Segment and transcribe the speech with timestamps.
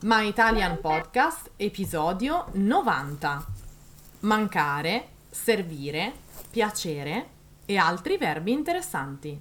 [0.00, 3.46] My Italian Podcast, episodio 90.
[4.20, 6.12] Mancare, servire,
[6.50, 7.26] piacere
[7.64, 9.40] e altri verbi interessanti.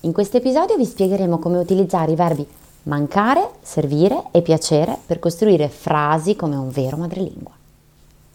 [0.00, 2.44] In questo episodio vi spiegheremo come utilizzare i verbi
[2.84, 7.52] mancare, servire e piacere per costruire frasi come un vero madrelingua.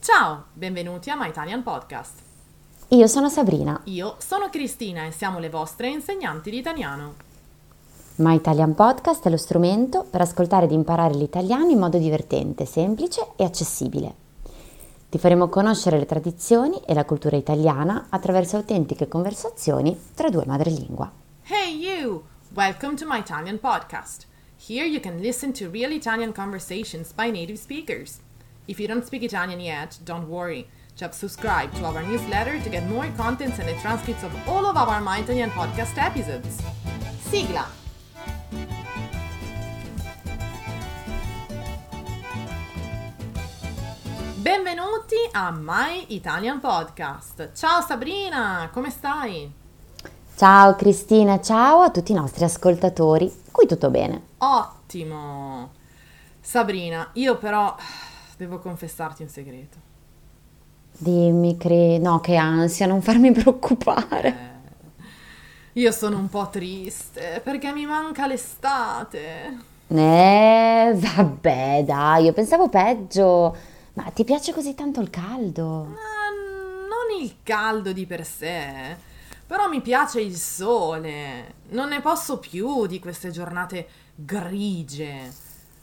[0.00, 2.18] Ciao, benvenuti a My Italian Podcast.
[2.88, 3.80] Io sono Sabrina.
[3.84, 7.32] Io sono Cristina e siamo le vostre insegnanti di italiano.
[8.16, 13.30] My Italian Podcast è lo strumento per ascoltare ed imparare l'italiano in modo divertente, semplice
[13.34, 14.14] e accessibile.
[15.08, 21.10] Ti faremo conoscere le tradizioni e la cultura italiana attraverso autentiche conversazioni tra due madrelingua.
[21.42, 22.22] Hey you!
[22.54, 24.26] Welcome to My Italian Podcast.
[24.64, 28.20] Here you can listen to real Italian conversations by native speakers.
[28.66, 30.68] If you don't speak Italian yet, don't worry.
[30.96, 34.76] Just subscribe to our newsletter to get more contents and the transcripts of all of
[34.76, 36.62] our My Italian podcast episodes.
[37.28, 37.82] Sigla!
[44.44, 47.52] Benvenuti a My Italian Podcast.
[47.54, 49.50] Ciao Sabrina, come stai?
[50.36, 53.32] Ciao Cristina, ciao a tutti i nostri ascoltatori.
[53.50, 54.20] Qui tutto bene.
[54.36, 55.70] Ottimo.
[56.42, 57.74] Sabrina, io però
[58.36, 59.78] devo confessarti un segreto.
[60.98, 64.28] Dimmi, Cri, no, che ansia, non farmi preoccupare.
[64.28, 69.58] Eh, io sono un po' triste perché mi manca l'estate.
[69.88, 73.72] Eh, vabbè, dai, io pensavo peggio.
[73.94, 75.84] Ma ti piace così tanto il caldo?
[75.84, 76.28] Ma
[76.88, 78.96] non il caldo di per sé,
[79.46, 81.54] però mi piace il sole.
[81.70, 85.32] Non ne posso più di queste giornate grigie.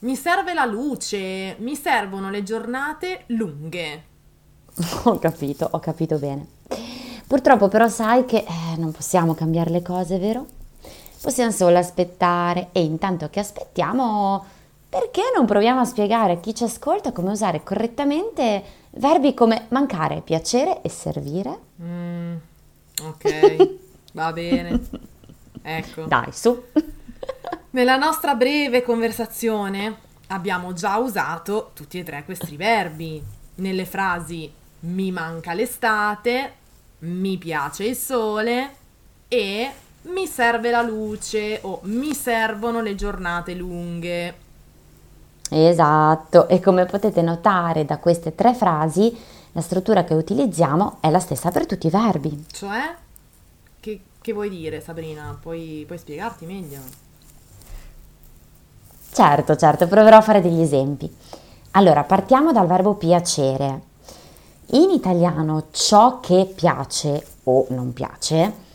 [0.00, 4.04] Mi serve la luce, mi servono le giornate lunghe.
[5.04, 6.46] Ho capito, ho capito bene.
[7.26, 10.46] Purtroppo però sai che eh, non possiamo cambiare le cose, vero?
[11.20, 14.44] Possiamo solo aspettare e intanto che aspettiamo
[14.88, 20.22] perché non proviamo a spiegare a chi ci ascolta come usare correttamente verbi come mancare,
[20.22, 21.58] piacere e servire?
[21.82, 22.36] Mm,
[23.02, 23.78] ok,
[24.12, 24.80] va bene.
[25.62, 26.04] Ecco.
[26.04, 26.62] Dai, su.
[27.70, 29.96] Nella nostra breve conversazione
[30.28, 33.22] abbiamo già usato tutti e tre questi verbi.
[33.56, 34.50] Nelle frasi
[34.80, 36.52] mi manca l'estate,
[37.00, 38.76] mi piace il sole
[39.28, 39.70] e
[40.02, 44.46] mi serve la luce o mi servono le giornate lunghe.
[45.50, 49.16] Esatto, e come potete notare da queste tre frasi,
[49.52, 52.46] la struttura che utilizziamo è la stessa per tutti i verbi.
[52.52, 52.94] Cioè?
[53.80, 55.36] Che, che vuoi dire, Sabrina?
[55.40, 56.80] Puoi, puoi spiegarti meglio?
[59.10, 61.12] Certo, certo, proverò a fare degli esempi.
[61.72, 63.82] Allora, partiamo dal verbo piacere.
[64.72, 68.66] In italiano ciò che piace o non piace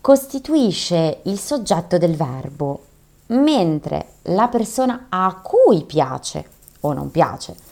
[0.00, 2.84] costituisce il soggetto del verbo
[3.28, 6.44] mentre la persona a cui piace
[6.80, 7.66] o non piace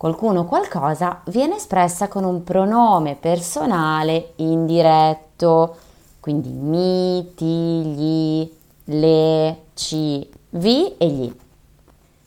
[0.00, 5.76] qualcuno o qualcosa viene espressa con un pronome personale indiretto,
[6.20, 8.50] quindi mi, ti, gli,
[8.84, 11.36] le, ci, vi e gli.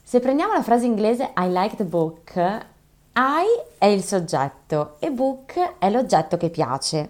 [0.03, 3.45] Se prendiamo la frase inglese I like the book, I
[3.79, 7.09] è il soggetto e book è l'oggetto che piace.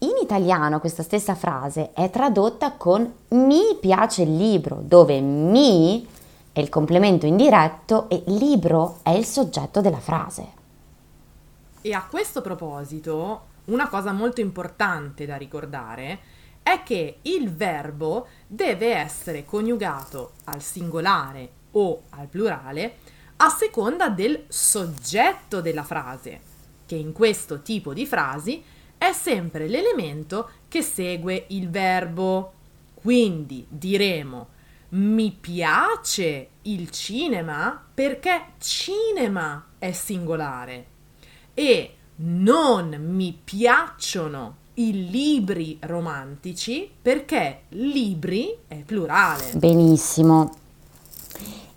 [0.00, 6.06] In italiano questa stessa frase è tradotta con mi piace il libro, dove mi
[6.52, 10.46] è il complemento indiretto e libro è il soggetto della frase.
[11.80, 16.20] E a questo proposito, una cosa molto importante da ricordare
[16.62, 22.98] è che il verbo deve essere coniugato al singolare o al plurale
[23.38, 26.40] a seconda del soggetto della frase,
[26.86, 28.62] che in questo tipo di frasi
[28.98, 32.52] è sempre l'elemento che segue il verbo.
[32.94, 34.56] Quindi diremo
[34.90, 40.86] mi piace il cinema perché cinema è singolare
[41.52, 49.52] e non mi piacciono i libri romantici perché libri è plurale.
[49.54, 50.52] Benissimo.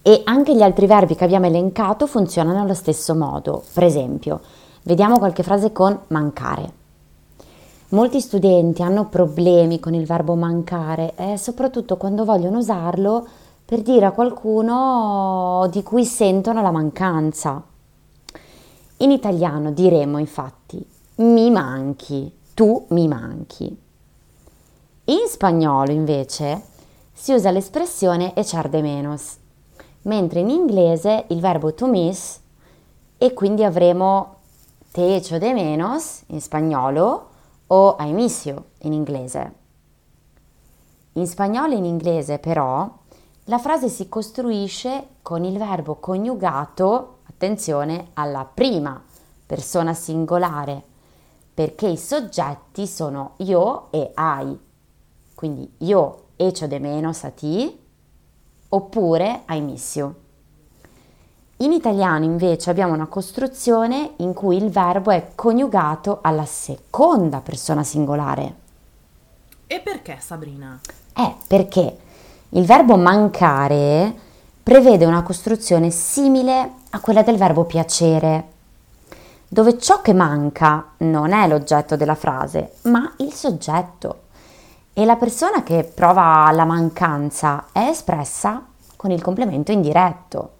[0.03, 3.63] E anche gli altri verbi che abbiamo elencato funzionano allo stesso modo.
[3.73, 4.41] Per esempio,
[4.83, 6.79] vediamo qualche frase con mancare.
[7.91, 13.27] Molti studenti hanno problemi con il verbo mancare, eh, soprattutto quando vogliono usarlo
[13.65, 17.61] per dire a qualcuno di cui sentono la mancanza.
[18.97, 20.85] In italiano diremo infatti
[21.15, 23.77] mi manchi, tu mi manchi.
[25.05, 26.61] In spagnolo invece
[27.11, 29.35] si usa l'espressione echar de menos,
[30.03, 32.39] mentre in inglese il verbo to miss
[33.17, 34.35] e quindi avremo
[34.93, 37.30] te echo de menos in spagnolo
[37.73, 39.53] o I miss you in inglese.
[41.13, 42.99] In spagnolo e in inglese però
[43.45, 49.01] la frase si costruisce con il verbo coniugato, attenzione, alla prima
[49.45, 50.83] persona singolare,
[51.53, 54.57] perché i soggetti sono io e hai.
[55.33, 57.79] Quindi io ecio de menos a ti,
[58.69, 60.15] oppure hai missio.
[61.61, 67.83] In italiano invece abbiamo una costruzione in cui il verbo è coniugato alla seconda persona
[67.83, 68.55] singolare.
[69.67, 70.79] E perché Sabrina?
[71.15, 71.97] Eh, perché
[72.49, 74.11] il verbo mancare
[74.63, 78.47] prevede una costruzione simile a quella del verbo piacere,
[79.47, 84.21] dove ciò che manca non è l'oggetto della frase, ma il soggetto.
[84.93, 88.65] E la persona che prova la mancanza è espressa
[88.95, 90.53] con il complemento indiretto.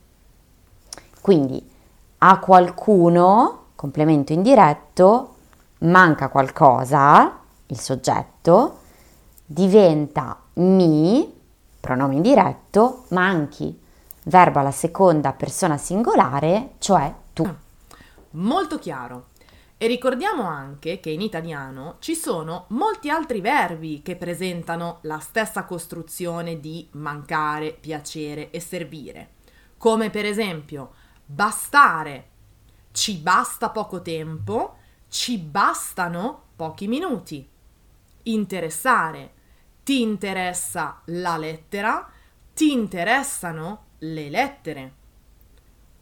[1.22, 1.70] Quindi
[2.18, 5.36] a qualcuno, complemento indiretto,
[5.80, 8.80] manca qualcosa, il soggetto,
[9.46, 11.32] diventa mi,
[11.80, 13.80] pronome indiretto, manchi,
[14.24, 17.48] verbo alla seconda persona singolare, cioè tu.
[18.32, 19.30] Molto chiaro.
[19.78, 25.64] E ricordiamo anche che in italiano ci sono molti altri verbi che presentano la stessa
[25.64, 29.30] costruzione di mancare, piacere e servire,
[29.78, 30.92] come per esempio
[31.34, 32.30] bastare,
[32.92, 34.76] ci basta poco tempo,
[35.08, 37.48] ci bastano pochi minuti,
[38.24, 39.34] interessare,
[39.84, 42.10] ti interessa la lettera,
[42.54, 44.94] ti interessano le lettere,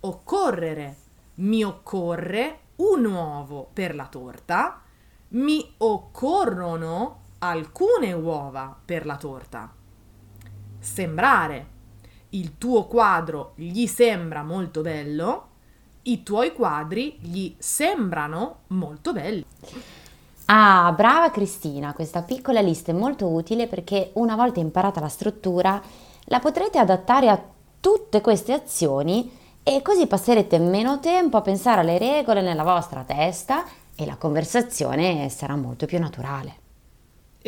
[0.02, 0.98] occorrere,
[1.36, 4.82] mi occorre un uovo per la torta,
[5.30, 9.72] mi occorrono alcune uova per la torta.
[10.80, 11.78] Sembrare.
[12.32, 15.48] Il tuo quadro gli sembra molto bello,
[16.04, 19.44] i tuoi quadri gli sembrano molto belli.
[20.46, 25.82] Ah, brava Cristina, questa piccola lista è molto utile perché una volta imparata la struttura
[26.26, 27.42] la potrete adattare a
[27.80, 29.32] tutte queste azioni
[29.64, 33.64] e così passerete meno tempo a pensare alle regole nella vostra testa
[33.96, 36.69] e la conversazione sarà molto più naturale.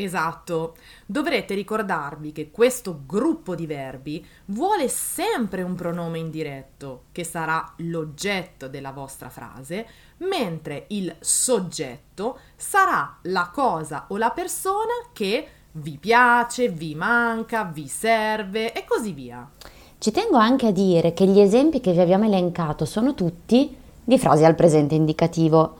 [0.04, 0.76] Esatto,
[1.06, 8.68] dovrete ricordarvi che questo gruppo di verbi vuole sempre un pronome indiretto, che sarà l'oggetto
[8.68, 9.86] della vostra frase,
[10.18, 17.88] mentre il soggetto sarà la cosa o la persona che vi piace, vi manca, vi
[17.88, 19.50] serve e così via.
[19.98, 24.18] Ci tengo anche a dire che gli esempi che vi abbiamo elencato sono tutti di
[24.18, 25.78] frasi al presente indicativo.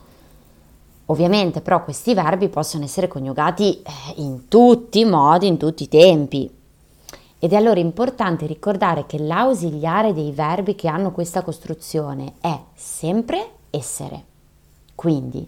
[1.12, 5.88] Ovviamente però questi verbi possono essere coniugati eh, in tutti i modi, in tutti i
[5.88, 6.50] tempi.
[7.38, 13.46] Ed è allora importante ricordare che l'ausiliare dei verbi che hanno questa costruzione è sempre
[13.68, 14.24] essere.
[14.94, 15.46] Quindi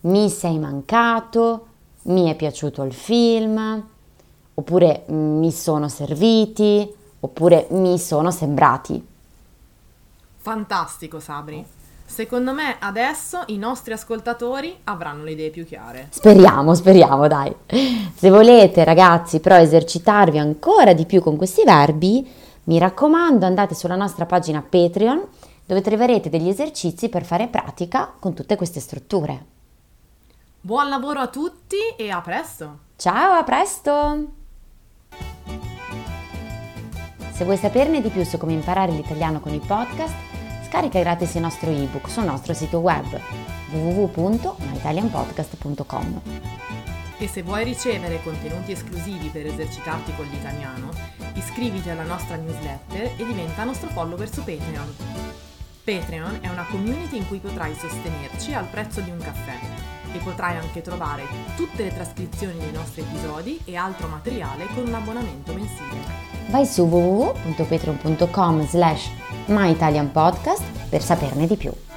[0.00, 1.66] mi sei mancato,
[2.02, 3.82] mi è piaciuto il film,
[4.52, 6.86] oppure mi sono serviti,
[7.20, 9.06] oppure mi sono sembrati.
[10.36, 11.77] Fantastico Sabri.
[12.08, 16.08] Secondo me adesso i nostri ascoltatori avranno le idee più chiare.
[16.10, 17.54] Speriamo, speriamo, dai.
[18.14, 22.26] Se volete, ragazzi, però esercitarvi ancora di più con questi verbi,
[22.64, 25.22] mi raccomando, andate sulla nostra pagina Patreon
[25.66, 29.44] dove troverete degli esercizi per fare pratica con tutte queste strutture.
[30.60, 32.78] Buon lavoro a tutti e a presto!
[32.96, 34.32] Ciao, a presto!
[37.32, 40.37] Se vuoi saperne di più su come imparare l'italiano con i podcast,
[40.68, 43.18] scarica gratis il nostro ebook sul nostro sito web
[43.70, 46.20] www.myitalianpodcast.com.
[47.20, 50.90] E se vuoi ricevere contenuti esclusivi per esercitarti con l'italiano,
[51.34, 54.94] iscriviti alla nostra newsletter e diventa nostro follower su Patreon.
[55.82, 59.58] Patreon è una community in cui potrai sostenerci al prezzo di un caffè
[60.12, 61.24] e potrai anche trovare
[61.56, 66.26] tutte le trascrizioni dei nostri episodi e altro materiale con un abbonamento mensile.
[66.50, 69.10] Vai su www.patreon.com slash
[69.48, 71.87] myitalianpodcast per saperne di più.